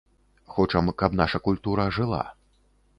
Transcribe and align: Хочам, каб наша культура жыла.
Хочам, 0.53 0.89
каб 1.03 1.11
наша 1.21 1.43
культура 1.49 1.89
жыла. 1.99 2.23